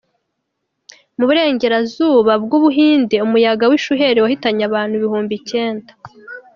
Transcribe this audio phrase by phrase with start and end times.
[1.17, 5.91] Mu burengerazuba bwUbuhinde umuyaga wishuheli wahitanye abantu ibihumi icyenda.